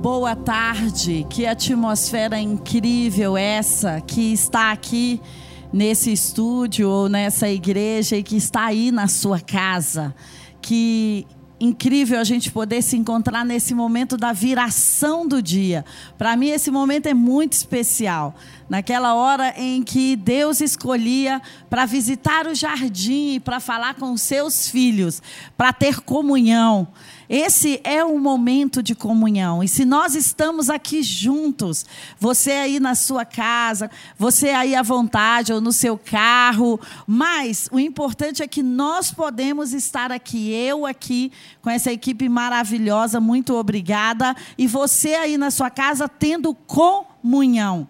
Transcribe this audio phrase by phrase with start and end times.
[0.00, 5.20] Boa tarde, que atmosfera incrível essa que está aqui
[5.70, 10.14] nesse estúdio ou nessa igreja e que está aí na sua casa.
[10.62, 11.26] Que
[11.60, 15.84] incrível a gente poder se encontrar nesse momento da viração do dia.
[16.16, 18.34] Para mim, esse momento é muito especial.
[18.70, 25.20] Naquela hora em que Deus escolhia para visitar o jardim para falar com seus filhos,
[25.56, 26.86] para ter comunhão.
[27.28, 29.62] Esse é um momento de comunhão.
[29.62, 31.84] E se nós estamos aqui juntos,
[32.18, 37.78] você aí na sua casa, você aí à vontade ou no seu carro, mas o
[37.78, 44.34] importante é que nós podemos estar aqui, eu aqui com essa equipe maravilhosa, muito obrigada,
[44.56, 47.88] e você aí na sua casa tendo comunhão.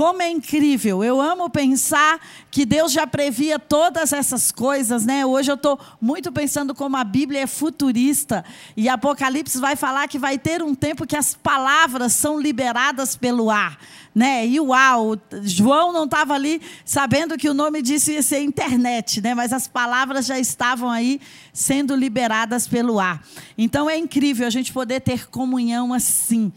[0.00, 1.04] Como é incrível.
[1.04, 2.18] Eu amo pensar
[2.50, 5.26] que Deus já previa todas essas coisas, né?
[5.26, 8.42] Hoje eu estou muito pensando como a Bíblia é futurista.
[8.74, 13.50] E Apocalipse vai falar que vai ter um tempo que as palavras são liberadas pelo
[13.50, 13.78] ar.
[14.14, 14.46] Né?
[14.46, 19.34] E uau, João não estava ali sabendo que o nome disso ia ser internet, né?
[19.34, 21.20] mas as palavras já estavam aí
[21.52, 23.22] sendo liberadas pelo ar.
[23.56, 26.50] Então é incrível a gente poder ter comunhão assim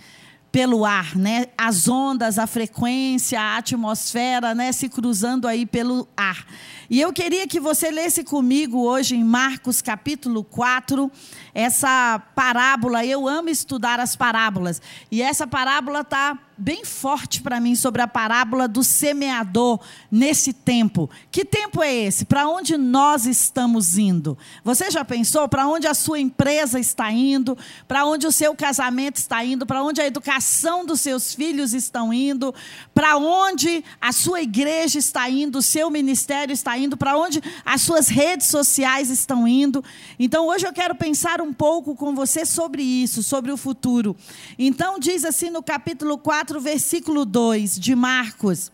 [0.54, 1.48] pelo ar, né?
[1.58, 4.72] As ondas, a frequência, a atmosfera, né?
[4.72, 6.46] Se cruzando aí pelo ar.
[6.88, 11.12] E eu queria que você lesse comigo hoje em Marcos capítulo 4,
[11.56, 13.04] essa parábola.
[13.04, 14.80] Eu amo estudar as parábolas.
[15.10, 21.10] E essa parábola está bem forte para mim sobre a parábola do semeador nesse tempo.
[21.30, 22.24] Que tempo é esse?
[22.24, 24.38] Para onde nós estamos indo?
[24.64, 27.58] Você já pensou para onde a sua empresa está indo?
[27.86, 29.66] Para onde o seu casamento está indo?
[29.66, 32.56] Para onde a educação dos seus filhos estão indo?
[32.94, 35.58] Para onde a sua igreja está indo?
[35.58, 36.96] O seu ministério está indo?
[36.96, 39.84] Para onde as suas redes sociais estão indo?
[40.18, 44.16] Então hoje eu quero pensar um pouco com você sobre isso, sobre o futuro.
[44.58, 48.72] Então diz assim no capítulo 4 4, versículo 2 de Marcos.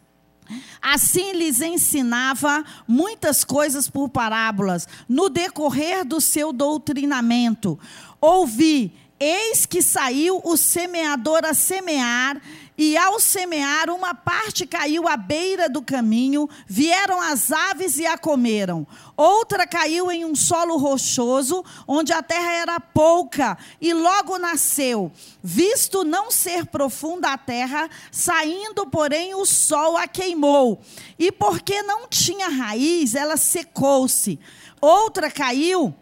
[0.82, 7.80] Assim lhes ensinava muitas coisas por parábolas, no decorrer do seu doutrinamento.
[8.20, 12.42] Ouvi, eis que saiu o semeador a semear,
[12.82, 18.18] e ao semear, uma parte caiu à beira do caminho, vieram as aves e a
[18.18, 18.88] comeram.
[19.18, 25.12] Outra caiu em um solo rochoso, onde a terra era pouca, e logo nasceu.
[25.44, 30.80] Visto não ser profunda a terra, saindo, porém, o sol a queimou.
[31.20, 34.40] E porque não tinha raiz, ela secou-se.
[34.80, 35.94] Outra caiu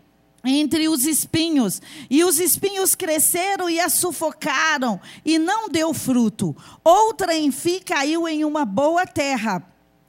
[0.47, 6.56] entre os espinhos, e os espinhos cresceram e a sufocaram, e não deu fruto.
[6.84, 9.63] Outra, enfim, caiu em uma boa terra.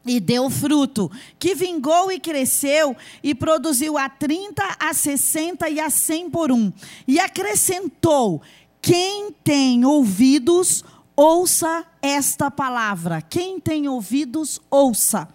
[0.06, 5.90] E deu fruto, que vingou e cresceu, e produziu a 30, a 60 e a
[5.90, 6.72] 100 por um.
[7.06, 8.40] E acrescentou:
[8.80, 10.82] Quem tem ouvidos,
[11.14, 13.20] ouça esta palavra.
[13.20, 15.28] Quem tem ouvidos, ouça.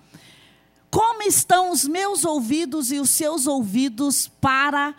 [0.94, 4.94] Como estão os meus ouvidos e os seus ouvidos para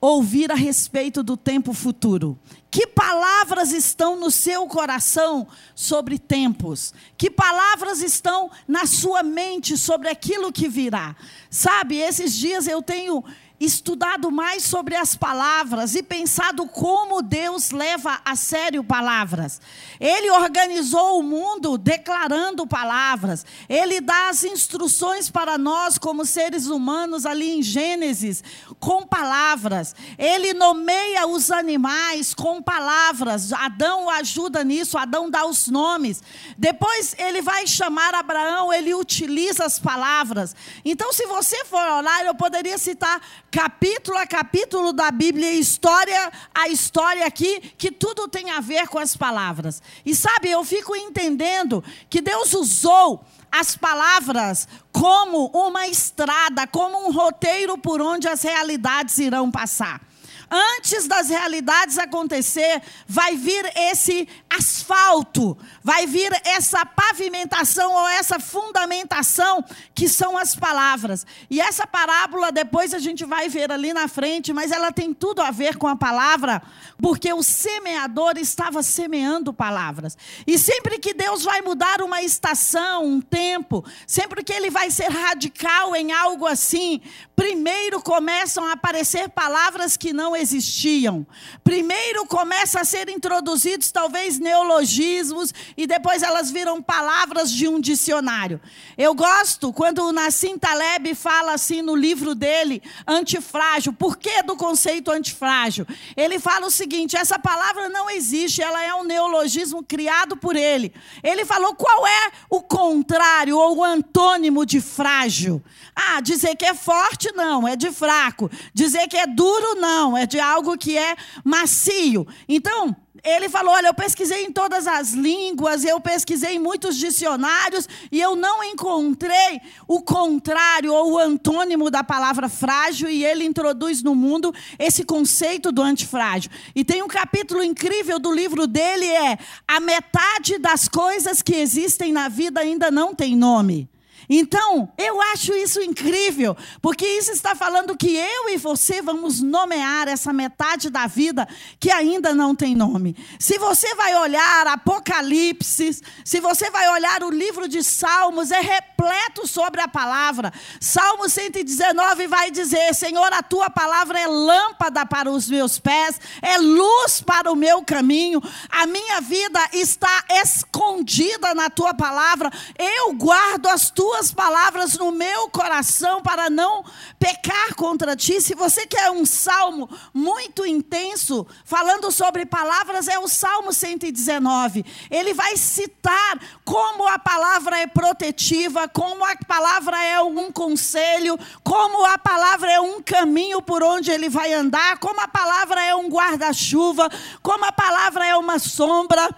[0.00, 2.38] ouvir a respeito do tempo futuro?
[2.70, 6.94] Que palavras estão no seu coração sobre tempos?
[7.16, 11.16] Que palavras estão na sua mente sobre aquilo que virá?
[11.50, 13.24] Sabe, esses dias eu tenho
[13.60, 19.60] estudado mais sobre as palavras e pensado como Deus leva a sério palavras.
[19.98, 23.44] Ele organizou o mundo declarando palavras.
[23.68, 28.44] Ele dá as instruções para nós, como seres humanos, ali em Gênesis,
[28.78, 29.94] com palavras.
[30.16, 33.52] Ele nomeia os animais com palavras.
[33.52, 36.22] Adão ajuda nisso, Adão dá os nomes.
[36.56, 40.54] Depois ele vai chamar Abraão, ele utiliza as palavras.
[40.84, 46.68] Então, se você for olhar, eu poderia citar capítulo a capítulo da Bíblia, história a
[46.68, 49.82] história aqui, que tudo tem a ver com as palavras.
[50.04, 57.12] E sabe, eu fico entendendo que Deus usou as palavras como uma estrada, como um
[57.12, 60.07] roteiro por onde as realidades irão passar.
[60.50, 69.62] Antes das realidades acontecer, vai vir esse asfalto, vai vir essa pavimentação ou essa fundamentação
[69.94, 71.26] que são as palavras.
[71.50, 75.42] E essa parábola depois a gente vai ver ali na frente, mas ela tem tudo
[75.42, 76.62] a ver com a palavra,
[77.00, 80.16] porque o semeador estava semeando palavras.
[80.46, 85.10] E sempre que Deus vai mudar uma estação, um tempo, sempre que ele vai ser
[85.10, 87.00] radical em algo assim,
[87.36, 91.26] primeiro começam a aparecer palavras que não existiam.
[91.62, 98.60] Primeiro começa a ser introduzidos talvez neologismos e depois elas viram palavras de um dicionário.
[98.96, 103.92] Eu gosto quando o Nassim Taleb fala assim no livro dele, antifrágil.
[103.92, 105.86] Por que do conceito antifrágil?
[106.16, 110.92] Ele fala o seguinte: essa palavra não existe, ela é um neologismo criado por ele.
[111.22, 115.62] Ele falou qual é o contrário ou o antônimo de frágil.
[115.94, 118.50] Ah, dizer que é forte, não, é de fraco.
[118.72, 122.26] Dizer que é duro, não, é de algo que é macio.
[122.48, 122.94] Então,
[123.24, 128.20] ele falou: Olha, eu pesquisei em todas as línguas, eu pesquisei em muitos dicionários e
[128.20, 133.08] eu não encontrei o contrário ou o antônimo da palavra frágil.
[133.10, 136.50] E ele introduz no mundo esse conceito do antifrágil.
[136.74, 142.12] E tem um capítulo incrível do livro dele: é a metade das coisas que existem
[142.12, 143.88] na vida ainda não tem nome.
[144.28, 150.06] Então, eu acho isso incrível, porque isso está falando que eu e você vamos nomear
[150.06, 151.48] essa metade da vida
[151.80, 153.16] que ainda não tem nome.
[153.38, 159.46] Se você vai olhar Apocalipse, se você vai olhar o livro de Salmos, é repleto
[159.46, 160.52] sobre a palavra.
[160.80, 166.58] Salmo 119 vai dizer: Senhor, a tua palavra é lâmpada para os meus pés, é
[166.58, 168.42] luz para o meu caminho.
[168.68, 172.50] A minha vida está escondida na tua palavra.
[172.78, 176.82] Eu guardo as tuas tuas palavras no meu coração para não
[177.18, 178.40] pecar contra ti.
[178.40, 184.82] Se você quer um salmo muito intenso, falando sobre palavras, é o Salmo 119.
[185.10, 192.06] Ele vai citar como a palavra é protetiva, como a palavra é um conselho, como
[192.06, 196.08] a palavra é um caminho por onde ele vai andar, como a palavra é um
[196.08, 197.10] guarda-chuva,
[197.42, 199.28] como a palavra é uma sombra,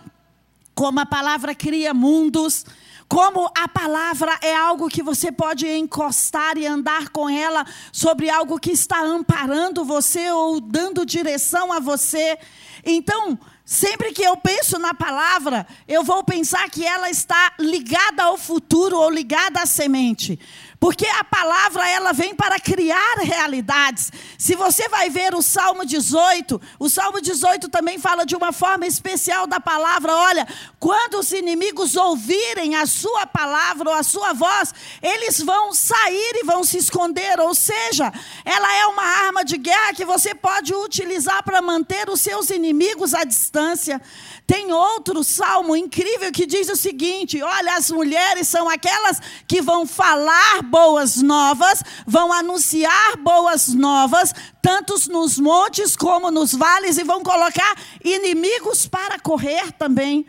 [0.77, 2.65] como a palavra cria mundos.
[3.11, 8.57] Como a palavra é algo que você pode encostar e andar com ela sobre algo
[8.57, 12.39] que está amparando você ou dando direção a você.
[12.85, 13.37] Então,
[13.71, 18.99] Sempre que eu penso na palavra, eu vou pensar que ela está ligada ao futuro
[18.99, 20.41] ou ligada à semente.
[20.81, 24.11] Porque a palavra ela vem para criar realidades.
[24.39, 28.87] Se você vai ver o Salmo 18, o Salmo 18 também fala de uma forma
[28.87, 30.17] especial da palavra.
[30.17, 30.49] Olha,
[30.79, 34.73] quando os inimigos ouvirem a sua palavra ou a sua voz,
[35.03, 37.39] eles vão sair e vão se esconder.
[37.41, 38.11] Ou seja,
[38.43, 43.13] ela é uma arma de guerra que você pode utilizar para manter os seus inimigos
[43.13, 44.01] à distância.
[44.47, 49.87] Tem outro salmo incrível que diz o seguinte: olha, as mulheres são aquelas que vão
[49.87, 54.33] falar boas novas, vão anunciar boas novas,
[54.63, 57.75] tanto nos montes como nos vales, e vão colocar
[58.05, 60.25] inimigos para correr também.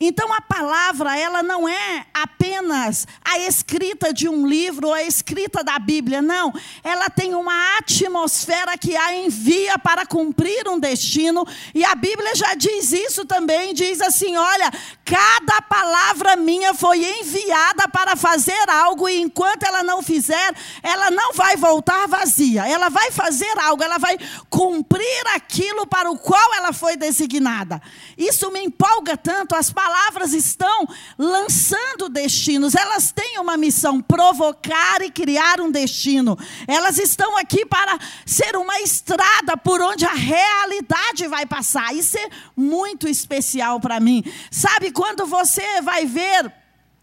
[0.00, 5.62] Então a palavra, ela não é apenas a escrita de um livro ou a escrita
[5.62, 6.52] da Bíblia, não.
[6.82, 12.54] Ela tem uma atmosfera que a envia para cumprir um destino, e a Bíblia já
[12.54, 14.70] diz isso também, diz assim: "Olha,
[15.04, 21.32] cada palavra minha foi enviada para fazer algo e enquanto ela não fizer, ela não
[21.32, 22.66] vai voltar vazia.
[22.68, 24.18] Ela vai fazer algo, ela vai
[24.50, 27.80] cumprir aquilo para o qual ela foi designada."
[28.18, 30.88] Isso me empolga tanto as palavras palavras estão
[31.18, 36.38] lançando destinos, elas têm uma missão: provocar e criar um destino.
[36.66, 41.94] Elas estão aqui para ser uma estrada por onde a realidade vai passar.
[41.94, 44.24] Isso é muito especial para mim.
[44.50, 46.50] Sabe quando você vai ver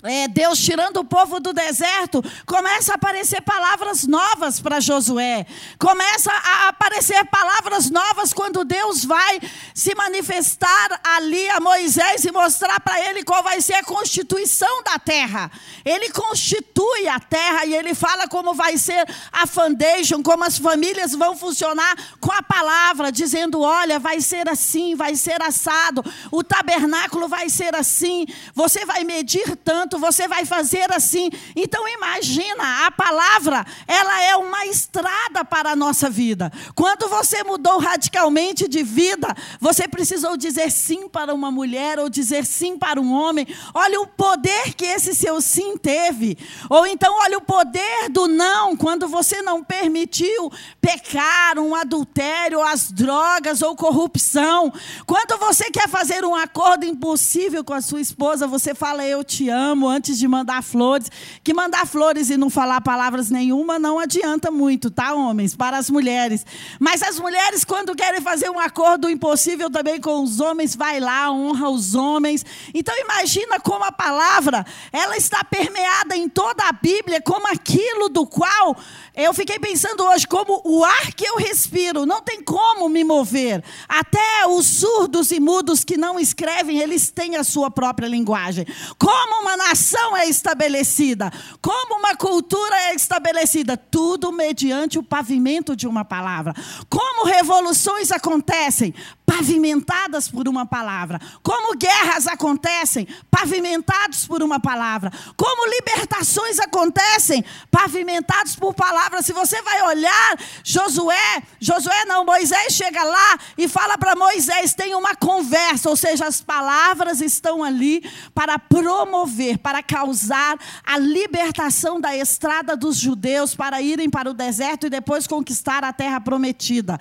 [0.03, 5.45] é, Deus tirando o povo do deserto, começa a aparecer palavras novas para Josué.
[5.77, 9.39] Começa a aparecer palavras novas quando Deus vai
[9.75, 14.97] se manifestar ali a Moisés e mostrar para ele qual vai ser a constituição da
[14.97, 15.51] terra.
[15.85, 21.11] Ele constitui a terra e ele fala como vai ser a foundation, como as famílias
[21.11, 27.27] vão funcionar com a palavra, dizendo: olha, vai ser assim, vai ser assado, o tabernáculo
[27.27, 31.29] vai ser assim, você vai medir tanto você vai fazer assim.
[31.55, 36.51] Então imagina, a palavra, ela é uma estrada para a nossa vida.
[36.75, 42.45] Quando você mudou radicalmente de vida, você precisou dizer sim para uma mulher ou dizer
[42.45, 43.47] sim para um homem.
[43.73, 46.37] Olha o poder que esse seu sim teve.
[46.69, 52.91] Ou então olha o poder do não, quando você não permitiu pecar, um adultério, as
[52.91, 54.71] drogas ou corrupção.
[55.05, 59.49] Quando você quer fazer um acordo impossível com a sua esposa, você fala eu te
[59.49, 61.09] amo amo antes de mandar flores.
[61.43, 65.55] Que mandar flores e não falar palavras nenhuma não adianta muito, tá, homens?
[65.55, 66.45] Para as mulheres.
[66.79, 71.31] Mas as mulheres, quando querem fazer um acordo impossível também com os homens, vai lá,
[71.31, 72.45] honra os homens.
[72.73, 78.27] Então imagina como a palavra, ela está permeada em toda a Bíblia, como aquilo do
[78.27, 78.77] qual
[79.13, 83.61] eu fiquei pensando hoje, como o ar que eu respiro, não tem como me mover.
[83.87, 88.65] Até os surdos e mudos que não escrevem, eles têm a sua própria linguagem.
[88.97, 91.29] Como uma nação é estabelecida,
[91.61, 96.53] como uma cultura é estabelecida, tudo mediante o pavimento de uma palavra.
[96.89, 98.93] Como revoluções acontecem,
[99.31, 101.17] pavimentadas por uma palavra.
[101.41, 105.09] Como guerras acontecem, pavimentados por uma palavra.
[105.37, 109.25] Como libertações acontecem, pavimentados por palavras.
[109.25, 114.93] Se você vai olhar, Josué, Josué não, Moisés chega lá e fala para Moisés, tem
[114.95, 118.03] uma conversa, ou seja, as palavras estão ali
[118.35, 124.87] para promover, para causar a libertação da estrada dos judeus para irem para o deserto
[124.87, 126.99] e depois conquistar a terra prometida.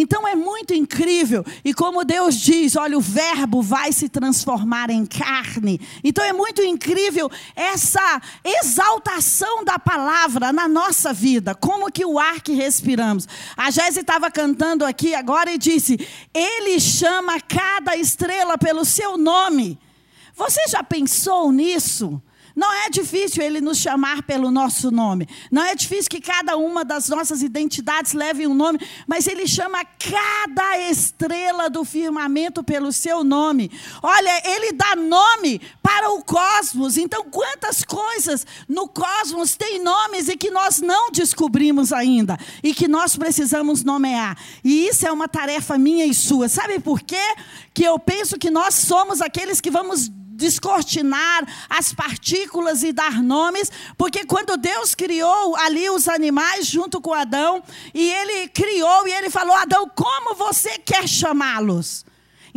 [0.00, 1.44] Então é muito incrível.
[1.64, 5.80] E como Deus diz, olha, o verbo vai se transformar em carne.
[6.04, 11.52] Então é muito incrível essa exaltação da palavra na nossa vida.
[11.52, 13.26] Como que o ar que respiramos.
[13.56, 15.98] A Jéssica estava cantando aqui agora e disse:
[16.32, 19.76] Ele chama cada estrela pelo seu nome.
[20.36, 22.22] Você já pensou nisso?
[22.58, 25.28] Não é difícil ele nos chamar pelo nosso nome.
[25.48, 29.84] Não é difícil que cada uma das nossas identidades leve um nome, mas ele chama
[29.84, 33.70] cada estrela do firmamento pelo seu nome.
[34.02, 36.96] Olha, ele dá nome para o cosmos.
[36.96, 42.88] Então, quantas coisas no cosmos têm nomes e que nós não descobrimos ainda e que
[42.88, 44.36] nós precisamos nomear.
[44.64, 46.48] E isso é uma tarefa minha e sua.
[46.48, 47.36] Sabe por quê?
[47.72, 53.72] Que eu penso que nós somos aqueles que vamos descortinar as partículas e dar nomes,
[53.96, 57.60] porque quando Deus criou ali os animais junto com Adão,
[57.92, 62.06] e ele criou e ele falou: Adão, como você quer chamá-los?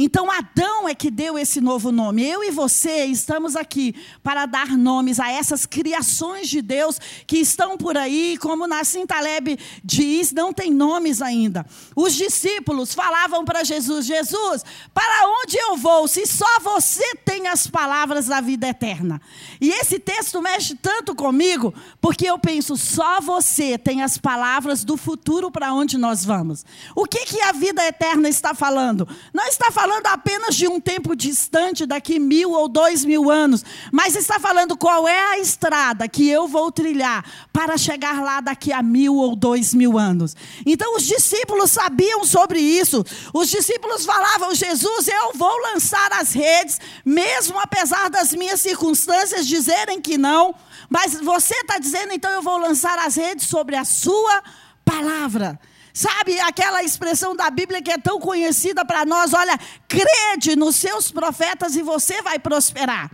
[0.03, 2.27] Então Adão é que deu esse novo nome.
[2.27, 3.93] Eu e você estamos aqui
[4.23, 9.59] para dar nomes a essas criações de Deus que estão por aí, como Nassim Taleb
[9.83, 11.67] diz, não tem nomes ainda.
[11.95, 17.67] Os discípulos falavam para Jesus: Jesus, para onde eu vou se só você tem as
[17.67, 19.21] palavras da vida eterna?
[19.59, 24.97] E esse texto mexe tanto comigo, porque eu penso, só você tem as palavras do
[24.97, 26.65] futuro para onde nós vamos.
[26.95, 29.07] O que, que a vida eterna está falando?
[29.31, 33.65] Não está falando falando apenas de um tempo distante, daqui mil ou dois mil anos,
[33.91, 38.71] mas está falando qual é a estrada que eu vou trilhar para chegar lá daqui
[38.71, 40.33] a mil ou dois mil anos.
[40.65, 43.03] Então os discípulos sabiam sobre isso.
[43.33, 49.99] Os discípulos falavam: Jesus, eu vou lançar as redes, mesmo apesar das minhas circunstâncias dizerem
[49.99, 50.55] que não.
[50.89, 54.41] Mas você está dizendo, então eu vou lançar as redes sobre a sua
[54.85, 55.59] palavra.
[55.93, 59.33] Sabe aquela expressão da Bíblia que é tão conhecida para nós?
[59.33, 63.11] Olha, crede nos seus profetas e você vai prosperar.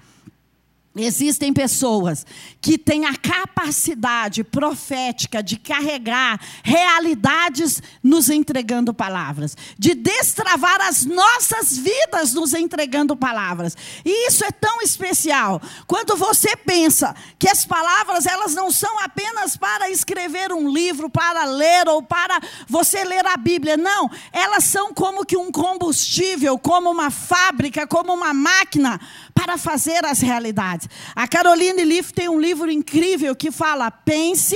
[0.98, 2.26] Existem pessoas
[2.60, 11.78] que têm a capacidade profética de carregar realidades nos entregando palavras, de destravar as nossas
[11.78, 13.76] vidas nos entregando palavras.
[14.04, 15.62] E isso é tão especial.
[15.86, 21.46] Quando você pensa que as palavras elas não são apenas para escrever um livro, para
[21.46, 26.90] ler ou para você ler a Bíblia, não, elas são como que um combustível, como
[26.90, 29.00] uma fábrica, como uma máquina
[29.34, 30.87] para fazer as realidades.
[31.16, 34.56] A Caroline Leaf tem um livro incrível que fala: pense,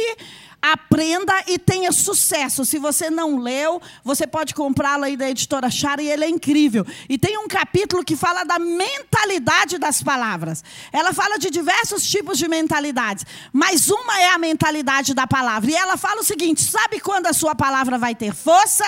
[0.61, 2.63] aprenda e tenha sucesso.
[2.63, 6.85] Se você não leu, você pode comprá-lo aí da editora Chara e ele é incrível.
[7.09, 10.63] E tem um capítulo que fala da mentalidade das palavras.
[10.91, 15.71] Ela fala de diversos tipos de mentalidades, mas uma é a mentalidade da palavra.
[15.71, 18.85] E ela fala o seguinte: sabe quando a sua palavra vai ter força?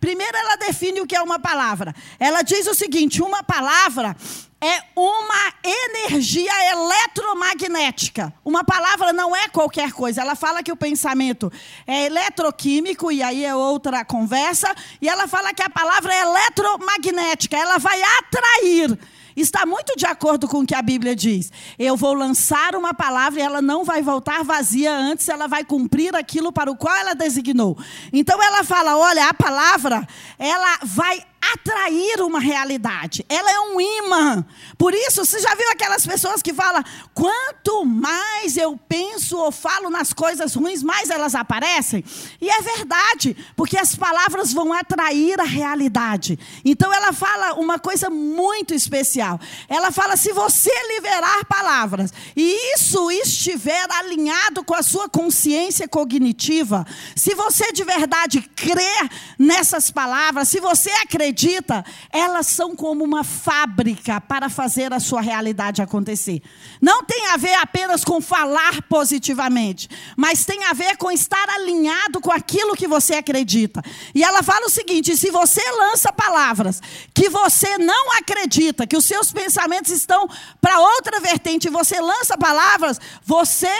[0.00, 1.94] Primeiro, ela define o que é uma palavra.
[2.18, 4.16] Ela diz o seguinte: uma palavra
[4.62, 8.32] é uma energia eletromagnética.
[8.44, 10.20] Uma palavra não é qualquer coisa.
[10.20, 11.50] Ela fala que o pensamento
[11.86, 14.72] é eletroquímico, e aí é outra conversa.
[15.00, 17.56] E ela fala que a palavra é eletromagnética.
[17.56, 18.98] Ela vai atrair
[19.36, 21.50] está muito de acordo com o que a Bíblia diz.
[21.78, 26.14] Eu vou lançar uma palavra e ela não vai voltar vazia antes, ela vai cumprir
[26.14, 27.78] aquilo para o qual ela designou.
[28.12, 30.06] Então ela fala: olha, a palavra,
[30.38, 33.24] ela vai atrair uma realidade.
[33.28, 34.44] Ela é um imã.
[34.76, 36.82] Por isso, você já viu aquelas pessoas que falam:
[37.14, 42.04] quanto mais eu penso ou falo nas coisas ruins, mais elas aparecem?
[42.40, 46.38] E é verdade, porque as palavras vão atrair a realidade.
[46.64, 49.40] Então, ela fala uma coisa muito especial.
[49.68, 56.86] Ela fala: se você liberar palavras e isso estiver alinhado com a sua consciência cognitiva,
[57.16, 63.22] se você de verdade crer nessas palavras, se você acredita, acredita, elas são como uma
[63.22, 66.42] fábrica para fazer a sua realidade acontecer.
[66.80, 72.20] Não tem a ver apenas com falar positivamente, mas tem a ver com estar alinhado
[72.20, 73.82] com aquilo que você acredita.
[74.14, 76.82] E ela fala o seguinte: se você lança palavras
[77.14, 80.28] que você não acredita, que os seus pensamentos estão
[80.60, 83.70] para outra vertente, e você lança palavras, você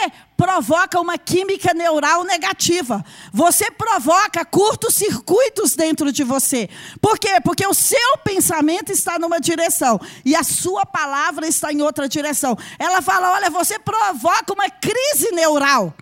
[0.41, 3.05] provoca uma química neural negativa.
[3.31, 6.67] Você provoca curtos-circuitos dentro de você.
[6.99, 7.39] Por quê?
[7.43, 12.57] Porque o seu pensamento está numa direção e a sua palavra está em outra direção.
[12.79, 15.93] Ela fala: olha, você provoca uma crise neural.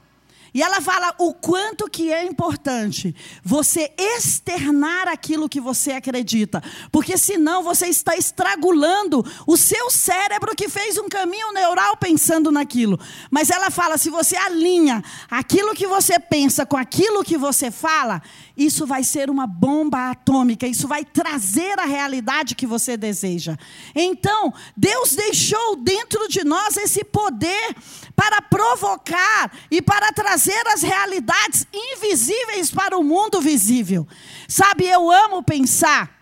[0.54, 7.18] E ela fala o quanto que é importante você externar aquilo que você acredita, porque
[7.18, 13.00] senão você está estrangulando o seu cérebro que fez um caminho neural pensando naquilo.
[13.30, 18.22] Mas ela fala, se você alinha aquilo que você pensa com aquilo que você fala,
[18.58, 23.58] isso vai ser uma bomba atômica, isso vai trazer a realidade que você deseja.
[23.96, 27.76] Então, Deus deixou dentro de nós esse poder
[28.16, 34.08] para provocar e para trazer as realidades invisíveis para o mundo visível.
[34.48, 36.19] Sabe, eu amo pensar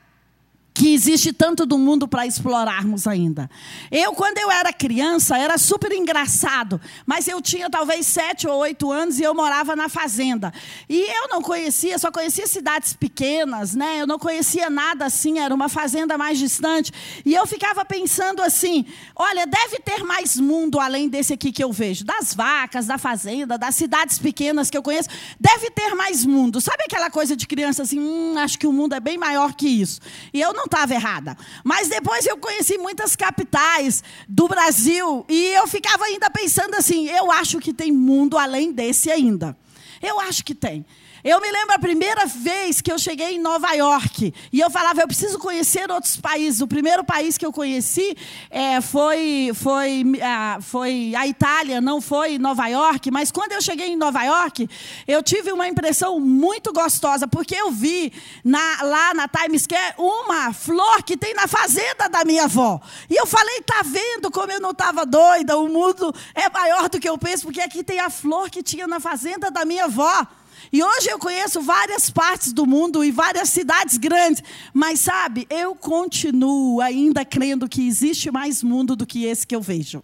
[0.78, 3.50] que existe tanto do mundo para explorarmos ainda.
[3.90, 8.92] Eu, quando eu era criança, era super engraçado, mas eu tinha talvez sete ou oito
[8.92, 10.54] anos e eu morava na fazenda.
[10.88, 14.00] E eu não conhecia, só conhecia cidades pequenas, né?
[14.00, 16.92] Eu não conhecia nada assim, era uma fazenda mais distante.
[17.26, 21.74] E eu ficava pensando assim: olha, deve ter mais mundo além desse aqui que eu
[21.74, 25.10] vejo, das vacas, da fazenda, das cidades pequenas que eu conheço.
[25.40, 26.62] Deve ter mais mundo.
[26.62, 29.68] Sabe aquela coisa de criança assim, hum, acho que o mundo é bem maior que
[29.68, 30.00] isso.
[30.32, 31.36] E eu não estava errada.
[31.64, 37.32] Mas depois eu conheci muitas capitais do Brasil e eu ficava ainda pensando assim: eu
[37.32, 39.58] acho que tem mundo além desse ainda.
[40.02, 40.86] Eu acho que tem.
[41.30, 45.02] Eu me lembro a primeira vez que eu cheguei em Nova York e eu falava,
[45.02, 46.62] eu preciso conhecer outros países.
[46.62, 48.16] O primeiro país que eu conheci
[48.50, 53.12] é, foi, foi, a, foi a Itália, não foi Nova York.
[53.12, 54.70] Mas quando eu cheguei em Nova York,
[55.06, 60.54] eu tive uma impressão muito gostosa, porque eu vi na, lá na Times Square uma
[60.54, 62.80] flor que tem na fazenda da minha avó.
[63.10, 65.58] E eu falei, tá vendo como eu não estava doida?
[65.58, 68.88] O mundo é maior do que eu penso, porque aqui tem a flor que tinha
[68.88, 70.26] na fazenda da minha avó.
[70.72, 75.76] E hoje eu conheço várias partes do mundo e várias cidades grandes, mas sabe, eu
[75.76, 80.04] continuo ainda crendo que existe mais mundo do que esse que eu vejo.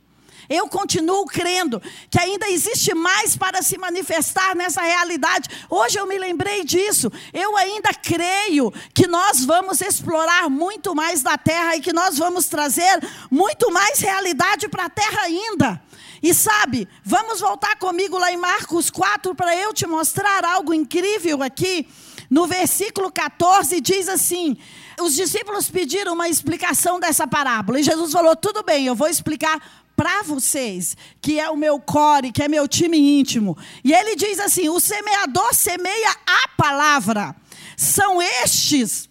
[0.50, 5.50] Eu continuo crendo que ainda existe mais para se manifestar nessa realidade.
[5.70, 7.12] Hoje eu me lembrei disso.
[7.32, 12.48] Eu ainda creio que nós vamos explorar muito mais da terra e que nós vamos
[12.48, 13.00] trazer
[13.32, 15.82] muito mais realidade para a terra ainda.
[16.24, 21.44] E sabe, vamos voltar comigo lá em Marcos 4 para eu te mostrar algo incrível
[21.44, 21.86] aqui.
[22.30, 24.56] No versículo 14 diz assim:
[25.02, 27.78] os discípulos pediram uma explicação dessa parábola.
[27.78, 29.62] E Jesus falou: tudo bem, eu vou explicar
[29.98, 33.58] para vocês, que é o meu core, que é meu time íntimo.
[33.84, 37.36] E ele diz assim: o semeador semeia a palavra.
[37.76, 39.10] São estes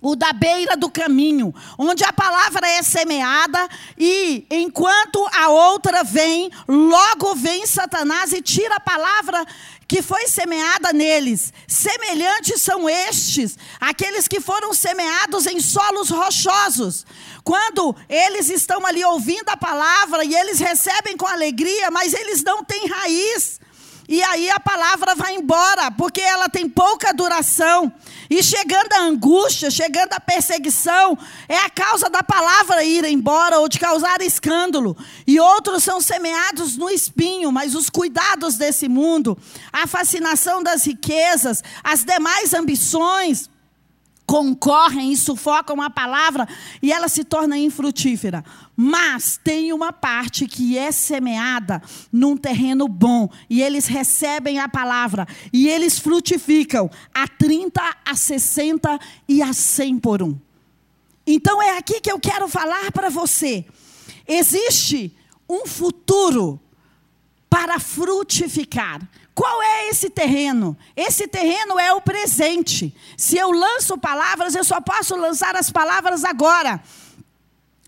[0.00, 6.50] o da beira do caminho, onde a palavra é semeada e enquanto a outra vem,
[6.66, 9.46] logo vem Satanás e tira a palavra
[9.90, 11.52] que foi semeada neles.
[11.66, 17.04] Semelhantes são estes, aqueles que foram semeados em solos rochosos.
[17.42, 22.62] Quando eles estão ali ouvindo a palavra e eles recebem com alegria, mas eles não
[22.62, 23.60] têm raiz.
[24.10, 27.92] E aí a palavra vai embora, porque ela tem pouca duração.
[28.28, 31.16] E chegando a angústia, chegando a perseguição,
[31.48, 34.96] é a causa da palavra ir embora ou de causar escândalo.
[35.24, 39.38] E outros são semeados no espinho, mas os cuidados desse mundo,
[39.72, 43.48] a fascinação das riquezas, as demais ambições,
[44.30, 46.48] concorrem e sufocam a palavra
[46.80, 48.44] e ela se torna infrutífera.
[48.82, 55.28] Mas tem uma parte que é semeada num terreno bom e eles recebem a palavra
[55.52, 60.34] e eles frutificam a 30, a 60 e a 100 por um.
[61.26, 63.66] Então é aqui que eu quero falar para você.
[64.26, 65.14] Existe
[65.46, 66.58] um futuro
[67.50, 69.06] para frutificar
[69.40, 70.76] qual é esse terreno?
[70.94, 72.94] Esse terreno é o presente.
[73.16, 76.82] Se eu lanço palavras, eu só posso lançar as palavras agora.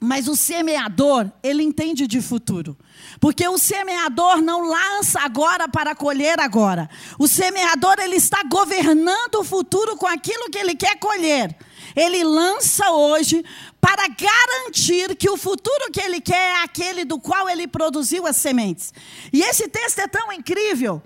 [0.04, 2.76] Mas o semeador, ele entende de futuro.
[3.20, 6.90] Porque o semeador não lança agora para colher agora.
[7.20, 11.56] O semeador, ele está governando o futuro com aquilo que ele quer colher.
[11.94, 13.44] Ele lança hoje
[13.80, 18.36] para garantir que o futuro que ele quer é aquele do qual ele produziu as
[18.36, 18.92] sementes.
[19.32, 21.00] E esse texto é tão incrível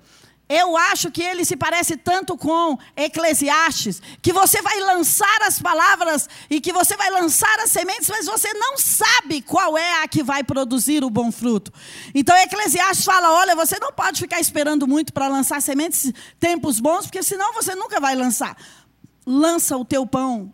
[0.49, 6.29] eu acho que ele se parece tanto com Eclesiastes, que você vai lançar as palavras
[6.49, 10.23] e que você vai lançar as sementes, mas você não sabe qual é a que
[10.23, 11.71] vai produzir o bom fruto.
[12.15, 17.05] Então Eclesiastes fala: olha, você não pode ficar esperando muito para lançar sementes, tempos bons,
[17.05, 18.55] porque senão você nunca vai lançar.
[19.25, 20.53] Lança o teu pão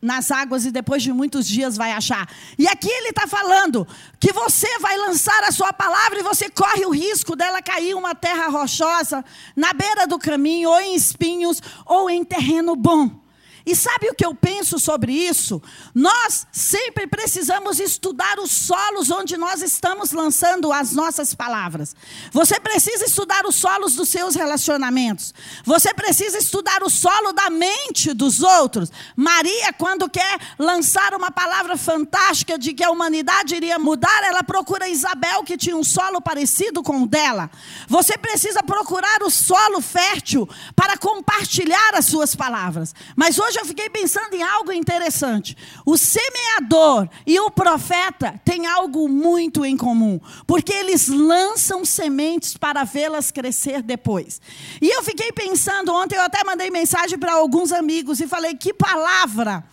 [0.00, 2.28] nas águas e depois de muitos dias vai achar.
[2.58, 3.86] E aqui ele está falando
[4.18, 8.14] que você vai lançar a sua palavra e você corre o risco dela cair uma
[8.14, 9.24] terra rochosa,
[9.56, 13.27] na beira do caminho, ou em espinhos, ou em terreno bom.
[13.68, 15.60] E sabe o que eu penso sobre isso?
[15.94, 21.94] Nós sempre precisamos estudar os solos onde nós estamos lançando as nossas palavras.
[22.32, 25.34] Você precisa estudar os solos dos seus relacionamentos.
[25.66, 28.90] Você precisa estudar o solo da mente dos outros.
[29.14, 34.88] Maria, quando quer lançar uma palavra fantástica de que a humanidade iria mudar, ela procura
[34.88, 37.50] Isabel, que tinha um solo parecido com o dela.
[37.86, 42.94] Você precisa procurar o solo fértil para compartilhar as suas palavras.
[43.14, 45.56] Mas hoje eu fiquei pensando em algo interessante.
[45.84, 52.84] O semeador e o profeta têm algo muito em comum, porque eles lançam sementes para
[52.84, 54.40] vê-las crescer depois.
[54.80, 58.72] E eu fiquei pensando, ontem eu até mandei mensagem para alguns amigos e falei: que
[58.72, 59.64] palavra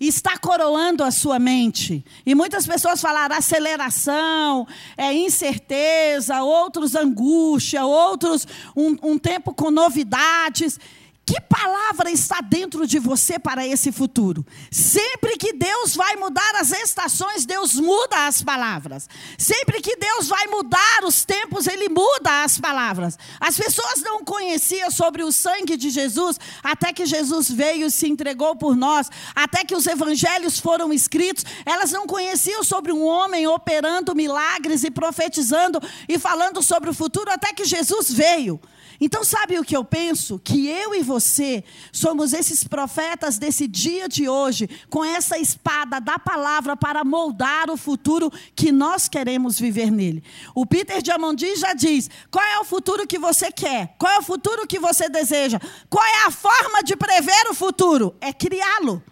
[0.00, 2.02] está coroando a sua mente.
[2.24, 4.66] E muitas pessoas falaram aceleração,
[4.96, 10.80] é incerteza, outros angústia, outros um, um tempo com novidades.
[11.30, 14.44] Que palavra está dentro de você para esse futuro?
[14.68, 19.08] Sempre que Deus vai mudar as estações, Deus muda as palavras.
[19.38, 23.16] Sempre que Deus vai mudar os tempos, Ele muda as palavras.
[23.38, 28.08] As pessoas não conheciam sobre o sangue de Jesus até que Jesus veio e se
[28.08, 31.44] entregou por nós, até que os evangelhos foram escritos.
[31.64, 37.30] Elas não conheciam sobre um homem operando milagres e profetizando e falando sobre o futuro
[37.30, 38.60] até que Jesus veio.
[39.00, 40.38] Então, sabe o que eu penso?
[40.38, 41.19] Que eu e você
[41.92, 47.76] somos esses profetas desse dia de hoje, com essa espada da palavra para moldar o
[47.76, 50.22] futuro que nós queremos viver nele.
[50.54, 53.94] O Peter Diamandis já diz: qual é o futuro que você quer?
[53.98, 55.60] Qual é o futuro que você deseja?
[55.88, 58.14] Qual é a forma de prever o futuro?
[58.20, 59.02] É criá-lo.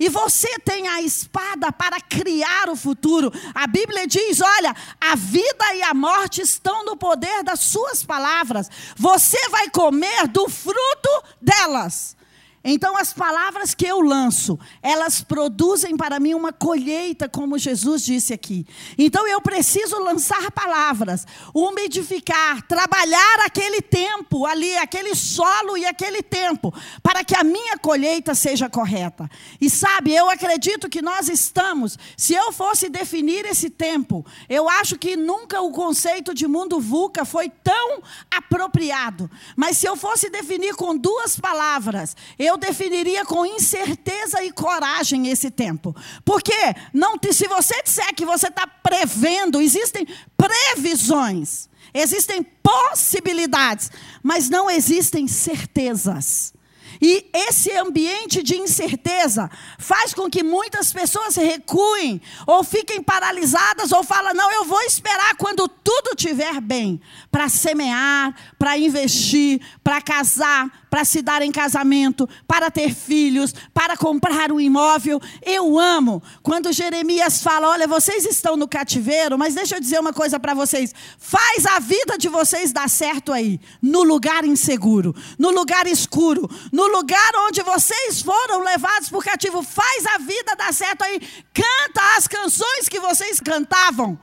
[0.00, 3.30] E você tem a espada para criar o futuro.
[3.54, 8.70] A Bíblia diz: olha, a vida e a morte estão no poder das suas palavras.
[8.96, 12.16] Você vai comer do fruto delas.
[12.62, 18.34] Então, as palavras que eu lanço, elas produzem para mim uma colheita, como Jesus disse
[18.34, 18.66] aqui.
[18.98, 26.72] Então, eu preciso lançar palavras, umidificar, trabalhar aquele tempo ali, aquele solo e aquele tempo,
[27.02, 29.30] para que a minha colheita seja correta.
[29.58, 34.98] E sabe, eu acredito que nós estamos, se eu fosse definir esse tempo, eu acho
[34.98, 39.30] que nunca o conceito de mundo VUCA foi tão apropriado.
[39.56, 45.28] Mas se eu fosse definir com duas palavras, eu eu definiria com incerteza e coragem
[45.28, 45.94] esse tempo.
[46.24, 46.52] Porque
[46.92, 53.90] não, se você disser que você está prevendo, existem previsões, existem possibilidades,
[54.22, 56.52] mas não existem certezas.
[57.00, 64.04] E esse ambiente de incerteza faz com que muitas pessoas recuem, ou fiquem paralisadas, ou
[64.04, 70.79] falam: não, eu vou esperar quando tudo estiver bem, para semear, para investir, para casar,
[70.90, 75.20] para se dar em casamento, para ter filhos, para comprar um imóvel.
[75.40, 80.12] Eu amo quando Jeremias fala: olha, vocês estão no cativeiro, mas deixa eu dizer uma
[80.12, 85.50] coisa para vocês: faz a vida de vocês dar certo aí, no lugar inseguro, no
[85.50, 91.02] lugar escuro, no lugar onde vocês foram levados por cativo, faz a vida dar certo
[91.02, 91.20] aí.
[91.54, 94.18] Canta as canções que vocês cantavam.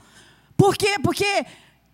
[0.57, 0.95] Por quê?
[1.01, 1.45] Porque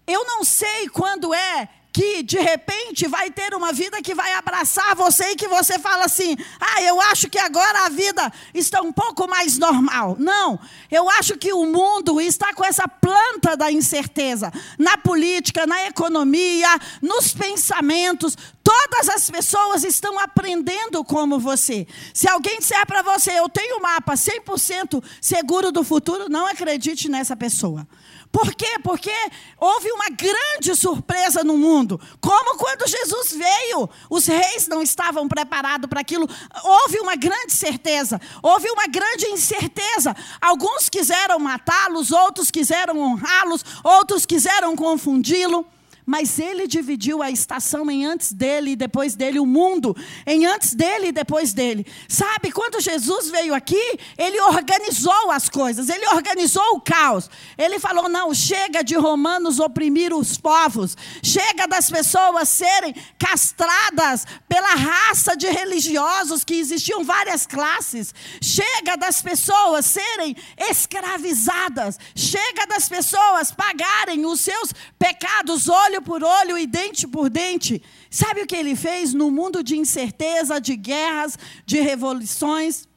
[0.08, 4.96] eu não sei quando é que de repente vai ter uma vida que vai abraçar
[4.96, 8.92] você e que você fala assim: ah, eu acho que agora a vida está um
[8.92, 10.18] pouco mais normal.
[10.20, 15.86] Não, eu acho que o mundo está com essa planta da incerteza na política, na
[15.86, 16.68] economia,
[17.00, 18.36] nos pensamentos.
[18.64, 21.86] Todas as pessoas estão aprendendo como você.
[22.14, 27.08] Se alguém disser para você, eu tenho um mapa 100% seguro do futuro, não acredite
[27.10, 27.86] nessa pessoa.
[28.34, 28.80] Por quê?
[28.84, 29.14] Porque
[29.60, 32.02] houve uma grande surpresa no mundo.
[32.20, 36.28] Como quando Jesus veio, os reis não estavam preparados para aquilo.
[36.64, 40.16] Houve uma grande certeza, houve uma grande incerteza.
[40.42, 45.64] Alguns quiseram matá-los, outros quiseram honrá-los, outros quiseram confundi-lo.
[46.06, 50.74] Mas ele dividiu a estação em antes dele e depois dele, o mundo em antes
[50.74, 51.86] dele e depois dele.
[52.08, 57.30] Sabe, quando Jesus veio aqui, ele organizou as coisas, ele organizou o caos.
[57.58, 64.76] Ele falou: não, chega de romanos oprimir os povos, chega das pessoas serem castradas pela
[64.76, 70.36] raça de religiosos, que existiam várias classes, chega das pessoas serem
[70.70, 77.30] escravizadas, chega das pessoas pagarem os seus pecados, olho olho por olho e dente por
[77.30, 77.82] dente.
[78.10, 82.88] Sabe o que ele fez no mundo de incerteza, de guerras, de revoluções?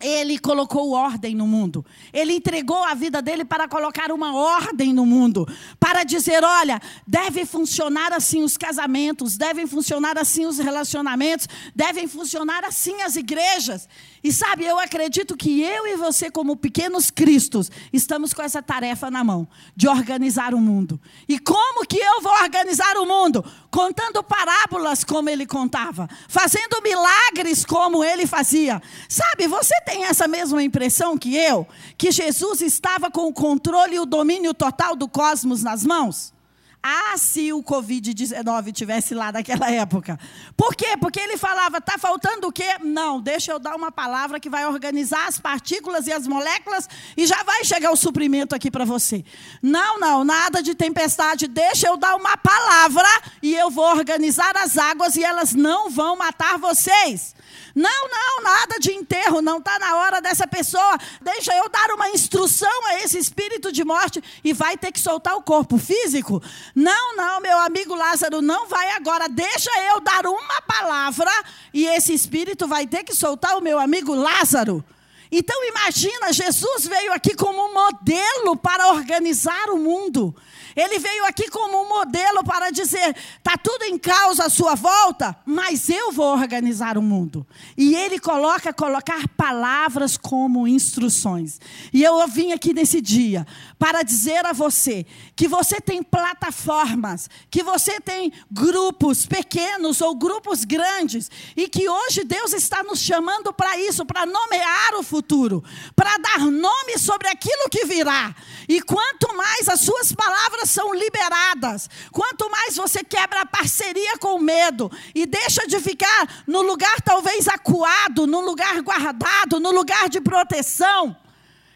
[0.00, 1.84] Ele colocou ordem no mundo.
[2.12, 5.46] Ele entregou a vida dele para colocar uma ordem no mundo.
[5.78, 12.64] Para dizer: olha, deve funcionar assim os casamentos, devem funcionar assim os relacionamentos, devem funcionar
[12.64, 13.88] assim as igrejas.
[14.22, 19.10] E sabe, eu acredito que eu e você, como pequenos cristos, estamos com essa tarefa
[19.10, 21.00] na mão de organizar o mundo.
[21.28, 23.44] E como que eu vou organizar o mundo?
[23.70, 28.82] Contando parábolas como ele contava, fazendo milagres como ele fazia.
[29.08, 31.66] Sabe, você tem essa mesma impressão que eu?
[31.96, 36.32] Que Jesus estava com o controle e o domínio total do cosmos nas mãos?
[36.82, 40.18] Ah, se o Covid-19 tivesse lá naquela época.
[40.56, 40.96] Por quê?
[40.98, 42.78] Porque ele falava, está faltando o quê?
[42.82, 47.26] Não, deixa eu dar uma palavra que vai organizar as partículas e as moléculas e
[47.26, 49.22] já vai chegar o suprimento aqui para você.
[49.62, 53.08] Não, não, nada de tempestade, deixa eu dar uma palavra
[53.42, 57.34] e eu vou organizar as águas e elas não vão matar vocês.
[57.74, 60.98] Não, não, nada de enterro, não está na hora dessa pessoa.
[61.20, 65.36] Deixa eu dar uma instrução a esse espírito de morte e vai ter que soltar
[65.36, 66.42] o corpo físico.
[66.74, 69.28] Não, não, meu amigo Lázaro, não vai agora.
[69.28, 71.30] Deixa eu dar uma palavra
[71.72, 74.84] e esse espírito vai ter que soltar o meu amigo Lázaro.
[75.32, 80.34] Então imagina, Jesus veio aqui como um modelo para organizar o mundo.
[80.74, 85.36] Ele veio aqui como um modelo para dizer: está tudo em causa à sua volta,
[85.44, 87.46] mas eu vou organizar o mundo.
[87.76, 91.60] E ele coloca colocar palavras como instruções.
[91.92, 93.46] E eu vim aqui nesse dia
[93.80, 100.64] para dizer a você que você tem plataformas, que você tem grupos pequenos ou grupos
[100.64, 105.64] grandes, e que hoje Deus está nos chamando para isso, para nomear o futuro,
[105.96, 108.36] para dar nome sobre aquilo que virá.
[108.68, 114.34] E quanto mais as suas palavras são liberadas, quanto mais você quebra a parceria com
[114.34, 120.10] o medo e deixa de ficar no lugar talvez acuado, no lugar guardado, no lugar
[120.10, 121.16] de proteção.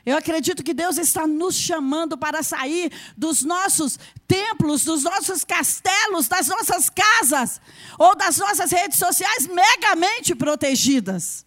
[0.06, 6.28] Eu acredito que Deus está nos chamando para sair dos nossos templos, dos nossos castelos,
[6.28, 7.60] das nossas casas
[7.98, 11.46] ou das nossas redes sociais megamente protegidas.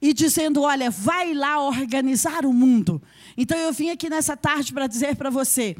[0.00, 3.02] E dizendo: olha, vai lá organizar o mundo.
[3.36, 5.76] Então eu vim aqui nessa tarde para dizer para você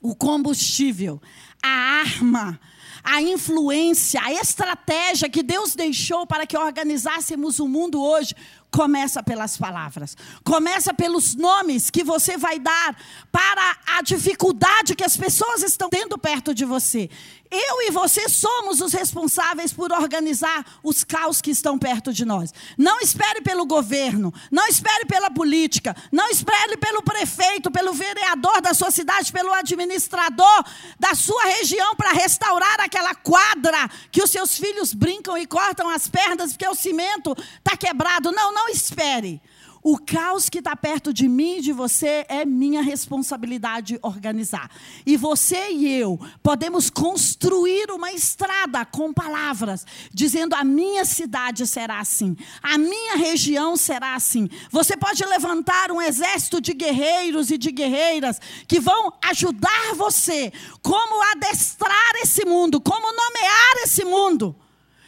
[0.00, 1.22] o combustível,
[1.62, 2.58] a arma,
[3.04, 8.34] a influência, a estratégia que Deus deixou para que organizássemos o mundo hoje
[8.72, 10.16] Começa pelas palavras.
[10.42, 12.96] Começa pelos nomes que você vai dar
[13.30, 17.10] para a dificuldade que as pessoas estão tendo perto de você.
[17.52, 22.50] Eu e você somos os responsáveis por organizar os caos que estão perto de nós.
[22.78, 28.72] Não espere pelo governo, não espere pela política, não espere pelo prefeito, pelo vereador da
[28.72, 30.64] sua cidade, pelo administrador
[30.98, 36.08] da sua região para restaurar aquela quadra que os seus filhos brincam e cortam as
[36.08, 38.32] pernas porque o cimento está quebrado.
[38.32, 39.40] Não, não não espere.
[39.84, 44.70] O caos que está perto de mim e de você é minha responsabilidade organizar.
[45.04, 51.98] E você e eu podemos construir uma estrada com palavras, dizendo: a minha cidade será
[51.98, 54.48] assim, a minha região será assim.
[54.70, 61.20] Você pode levantar um exército de guerreiros e de guerreiras que vão ajudar você como
[61.32, 64.54] adestrar esse mundo, como nomear esse mundo.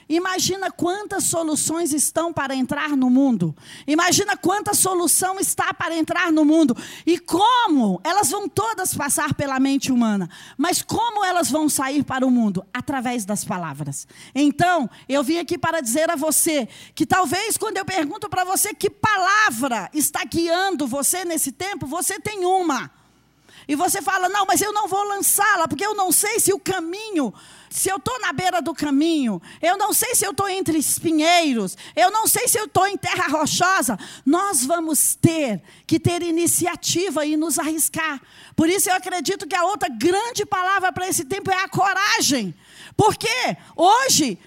[0.09, 3.55] Imagina quantas soluções estão para entrar no mundo.
[3.87, 6.77] Imagina quanta solução está para entrar no mundo.
[7.07, 10.29] E como elas vão todas passar pela mente humana.
[10.57, 12.65] Mas como elas vão sair para o mundo?
[12.73, 14.07] Através das palavras.
[14.35, 18.75] Então, eu vim aqui para dizer a você que talvez quando eu pergunto para você
[18.75, 22.91] que palavra está guiando você nesse tempo, você tem uma.
[23.67, 26.59] E você fala: não, mas eu não vou lançá-la, porque eu não sei se o
[26.59, 27.33] caminho,
[27.75, 31.77] se eu estou na beira do caminho, eu não sei se eu estou entre espinheiros,
[31.97, 33.99] eu não sei se eu estou em terra rochosa.
[34.25, 38.23] Nós vamos ter que ter iniciativa e nos arriscar.
[38.55, 42.55] Por isso eu acredito que a outra grande palavra para esse tempo é a coragem.
[42.97, 43.27] Porque
[43.75, 44.39] hoje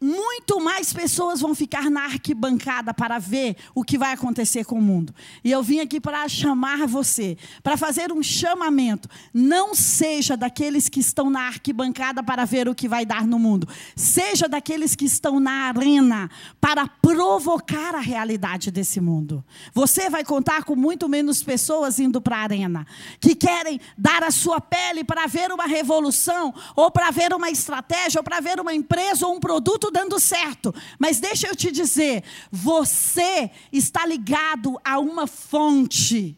[0.00, 4.82] muito mais pessoas vão ficar na arquibancada para ver o que vai acontecer com o
[4.82, 5.14] mundo.
[5.42, 9.08] E eu vim aqui para chamar você, para fazer um chamamento.
[9.32, 13.68] Não seja daqueles que estão na arquibancada para ver o que vai dar no mundo.
[13.96, 16.30] Seja daqueles que estão na arena
[16.60, 19.44] para provocar a realidade desse mundo.
[19.72, 22.86] Você vai contar com muito menos pessoas indo para a arena,
[23.20, 28.20] que querem dar a sua pele para ver uma revolução, ou para ver uma estratégia,
[28.20, 30.74] ou para ver uma empresa ou um produto dando certo.
[30.98, 36.36] Mas deixa eu te dizer, você está ligado a uma fonte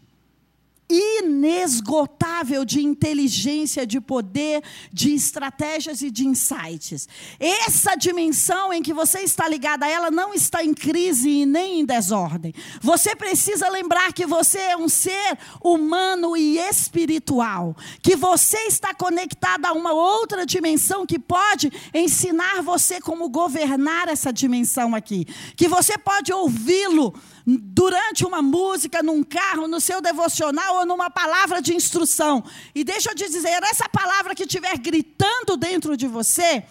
[0.90, 7.08] inesgotável de inteligência, de poder, de estratégias e de insights.
[7.38, 11.80] Essa dimensão em que você está ligado a ela não está em crise e nem
[11.80, 12.52] em desordem.
[12.80, 19.66] Você precisa lembrar que você é um ser humano e espiritual, que você está conectado
[19.66, 25.24] a uma outra dimensão que pode ensinar você como governar essa dimensão aqui,
[25.56, 27.14] que você pode ouvi-lo
[27.58, 32.44] durante uma música, num carro, no seu devocional ou numa palavra de instrução.
[32.74, 36.64] E deixa eu te dizer, essa palavra que estiver gritando dentro de você,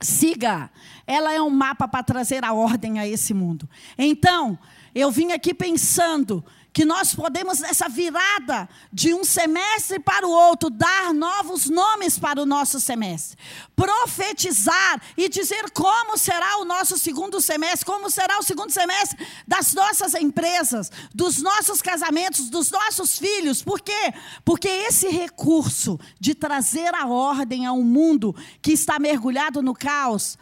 [0.00, 0.70] siga.
[1.06, 3.68] Ela é um mapa para trazer a ordem a esse mundo.
[3.96, 4.58] Então,
[5.00, 10.70] eu vim aqui pensando que nós podemos, nessa virada de um semestre para o outro,
[10.70, 13.36] dar novos nomes para o nosso semestre,
[13.74, 19.74] profetizar e dizer como será o nosso segundo semestre, como será o segundo semestre das
[19.74, 23.60] nossas empresas, dos nossos casamentos, dos nossos filhos.
[23.60, 24.14] Por quê?
[24.44, 30.38] Porque esse recurso de trazer a ordem a um mundo que está mergulhado no caos,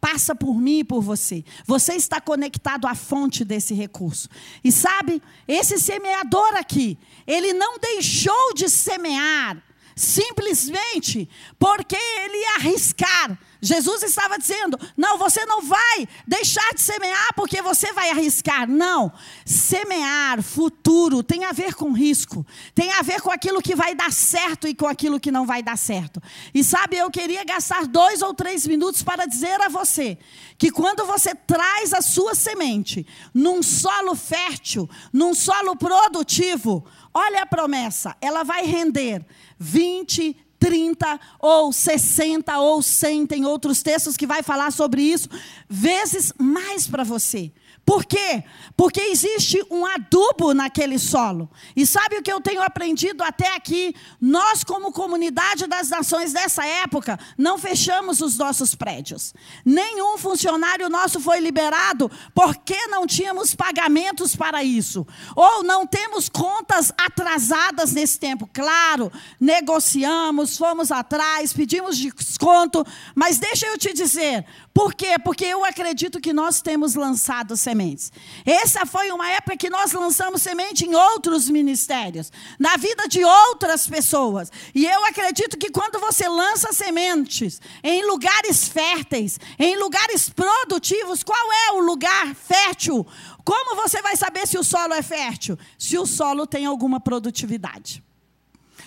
[0.00, 1.44] passa por mim e por você.
[1.66, 4.28] Você está conectado à fonte desse recurso.
[4.62, 9.62] E sabe, esse semeador aqui, ele não deixou de semear
[9.94, 13.38] simplesmente porque ele ia arriscar.
[13.60, 18.68] Jesus estava dizendo: não, você não vai deixar de semear porque você vai arriscar.
[18.68, 19.12] Não.
[19.44, 24.12] Semear futuro tem a ver com risco, tem a ver com aquilo que vai dar
[24.12, 26.22] certo e com aquilo que não vai dar certo.
[26.54, 30.18] E sabe, eu queria gastar dois ou três minutos para dizer a você
[30.56, 37.46] que quando você traz a sua semente num solo fértil, num solo produtivo, olha a
[37.46, 39.24] promessa, ela vai render
[39.58, 45.28] 20, 30 ou 60 ou 100, tem outros textos que vai falar sobre isso,
[45.68, 47.52] vezes mais para você.
[47.88, 48.44] Por quê?
[48.76, 51.48] Porque existe um adubo naquele solo.
[51.74, 53.94] E sabe o que eu tenho aprendido até aqui?
[54.20, 59.32] Nós, como comunidade das nações dessa época, não fechamos os nossos prédios.
[59.64, 65.06] Nenhum funcionário nosso foi liberado porque não tínhamos pagamentos para isso.
[65.34, 68.46] Ou não temos contas atrasadas nesse tempo.
[68.52, 74.44] Claro, negociamos, fomos atrás, pedimos desconto, mas deixa eu te dizer,
[74.78, 75.18] por quê?
[75.18, 78.12] Porque eu acredito que nós temos lançado sementes.
[78.46, 83.88] Essa foi uma época que nós lançamos semente em outros ministérios, na vida de outras
[83.88, 84.52] pessoas.
[84.72, 91.52] E eu acredito que quando você lança sementes em lugares férteis, em lugares produtivos, qual
[91.66, 93.04] é o lugar fértil?
[93.44, 95.58] Como você vai saber se o solo é fértil?
[95.76, 98.00] Se o solo tem alguma produtividade.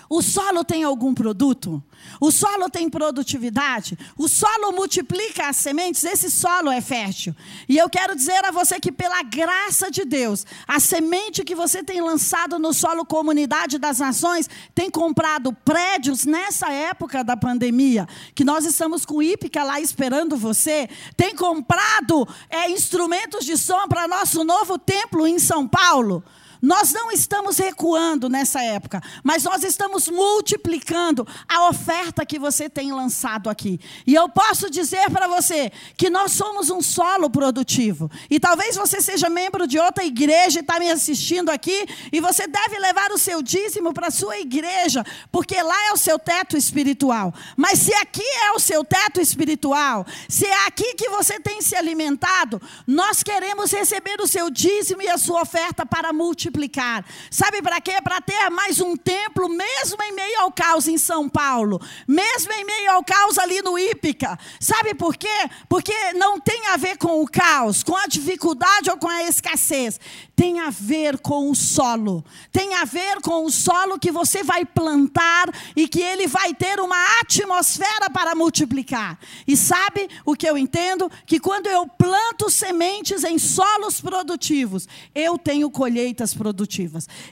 [0.09, 1.83] O solo tem algum produto?
[2.19, 3.97] O solo tem produtividade?
[4.17, 6.03] O solo multiplica as sementes?
[6.03, 7.35] Esse solo é fértil.
[7.67, 11.83] E eu quero dizer a você que, pela graça de Deus, a semente que você
[11.83, 18.43] tem lançado no solo Comunidade das Nações tem comprado prédios nessa época da pandemia, que
[18.43, 24.43] nós estamos com Ípica lá esperando você, tem comprado é, instrumentos de som para nosso
[24.43, 26.23] novo templo em São Paulo.
[26.61, 32.91] Nós não estamos recuando nessa época, mas nós estamos multiplicando a oferta que você tem
[32.91, 33.79] lançado aqui.
[34.05, 38.11] E eu posso dizer para você que nós somos um solo produtivo.
[38.29, 42.45] E talvez você seja membro de outra igreja e está me assistindo aqui, e você
[42.45, 46.55] deve levar o seu dízimo para a sua igreja, porque lá é o seu teto
[46.55, 47.33] espiritual.
[47.57, 51.75] Mas se aqui é o seu teto espiritual, se é aqui que você tem se
[51.75, 57.05] alimentado, nós queremos receber o seu dízimo e a sua oferta para multiplicar multiplicar.
[57.29, 57.93] Sabe para quê?
[58.03, 62.65] Para ter mais um templo, mesmo em meio ao caos em São Paulo, mesmo em
[62.65, 64.37] meio ao caos ali no Ípica.
[64.59, 65.27] Sabe por quê?
[65.69, 69.99] Porque não tem a ver com o caos, com a dificuldade ou com a escassez.
[70.35, 72.23] Tem a ver com o solo.
[72.51, 76.79] Tem a ver com o solo que você vai plantar e que ele vai ter
[76.79, 79.17] uma atmosfera para multiplicar.
[79.47, 81.09] E sabe o que eu entendo?
[81.25, 86.40] Que quando eu planto sementes em solos produtivos, eu tenho colheitas produtivas.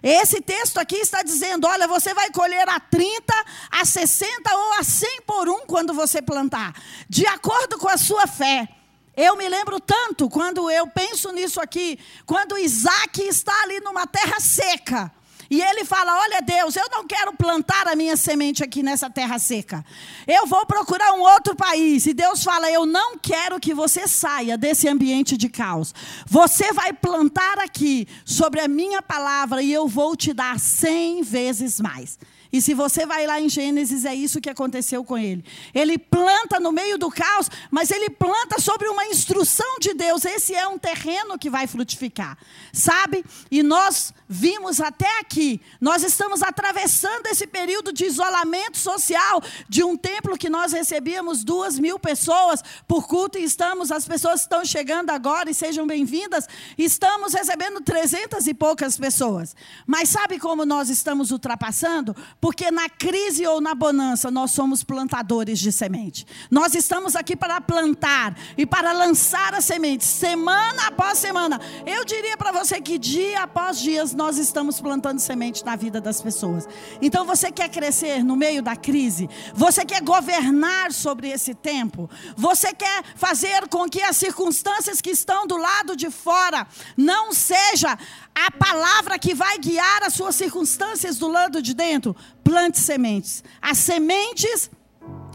[0.01, 3.33] Esse texto aqui está dizendo: olha, você vai colher a 30,
[3.71, 6.73] a 60 ou a 100 por um quando você plantar,
[7.07, 8.67] de acordo com a sua fé.
[9.15, 14.39] Eu me lembro tanto quando eu penso nisso aqui, quando Isaac está ali numa terra
[14.39, 15.11] seca.
[15.49, 19.39] E ele fala: Olha, Deus, eu não quero plantar a minha semente aqui nessa terra
[19.39, 19.83] seca.
[20.27, 22.05] Eu vou procurar um outro país.
[22.05, 25.93] E Deus fala: Eu não quero que você saia desse ambiente de caos.
[26.27, 31.79] Você vai plantar aqui sobre a minha palavra e eu vou te dar cem vezes
[31.79, 32.19] mais.
[32.51, 35.45] E se você vai lá em Gênesis, é isso que aconteceu com ele.
[35.73, 40.25] Ele planta no meio do caos, mas ele planta sobre uma instrução de Deus.
[40.25, 42.37] Esse é um terreno que vai frutificar.
[42.73, 43.23] Sabe?
[43.51, 49.97] E nós vimos até aqui, nós estamos atravessando esse período de isolamento social de um
[49.97, 55.09] templo que nós recebíamos duas mil pessoas por culto e estamos, as pessoas estão chegando
[55.09, 59.55] agora e sejam bem-vindas, estamos recebendo trezentas e poucas pessoas.
[59.87, 62.15] Mas sabe como nós estamos ultrapassando?
[62.39, 66.27] Porque na crise ou na bonança, nós somos plantadores de semente.
[66.51, 71.59] Nós estamos aqui para plantar e para lançar a semente, semana após semana.
[71.85, 76.21] Eu diria para você que dia após dia nós estamos plantando semente na vida das
[76.21, 76.67] pessoas.
[77.01, 79.29] Então você quer crescer no meio da crise?
[79.53, 82.09] Você quer governar sobre esse tempo?
[82.35, 86.67] Você quer fazer com que as circunstâncias que estão do lado de fora
[86.97, 87.97] não seja
[88.35, 92.13] a palavra que vai guiar as suas circunstâncias do lado de dentro?
[92.43, 93.41] Plante sementes.
[93.61, 94.69] As sementes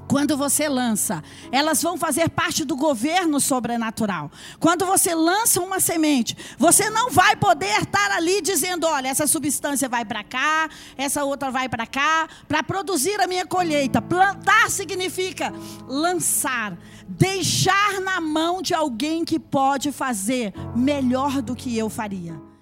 [0.07, 4.31] quando você lança, elas vão fazer parte do governo sobrenatural.
[4.61, 9.89] Quando você lança uma semente, você não vai poder estar ali dizendo: olha, essa substância
[9.89, 14.01] vai para cá, essa outra vai para cá, para produzir a minha colheita.
[14.01, 15.53] Plantar significa
[15.87, 16.77] lançar,
[17.09, 22.54] deixar na mão de alguém que pode fazer melhor do que eu faria.